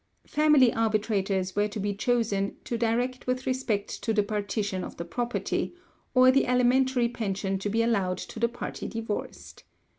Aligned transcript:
Family 0.25 0.73
arbitrators 0.73 1.55
were 1.55 1.67
to 1.67 1.79
be 1.79 1.93
chosen 1.93 2.55
to 2.63 2.75
direct 2.75 3.27
with 3.27 3.45
respect 3.45 4.01
to 4.01 4.13
the 4.15 4.23
partition 4.23 4.83
of 4.83 4.97
the 4.97 5.05
property, 5.05 5.75
or 6.15 6.31
the 6.31 6.47
alimentary 6.47 7.07
pension 7.07 7.59
to 7.59 7.69
be 7.69 7.83
allowed 7.83 8.17
to 8.17 8.39
the 8.39 8.49
party 8.49 8.87
divorced. 8.87 9.63